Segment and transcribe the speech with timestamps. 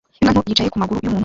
[0.19, 1.19] Imbwa nto yicaye kumaguru yumuntu